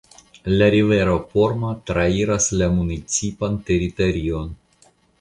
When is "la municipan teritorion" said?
2.63-4.55